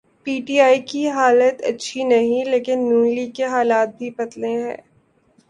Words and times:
P 0.23 0.33
T 0.45 0.55
I 0.59 0.79
کی 0.81 1.07
حالت 1.09 1.61
اچھی 1.63 2.03
نہیں 2.03 2.45
لیکن 2.45 2.79
نون 2.89 3.07
لیگ 3.15 3.31
کے 3.35 3.45
حالات 3.45 3.97
بھی 3.97 4.09
پتلے 4.17 4.51
ہیں۔ 4.55 4.77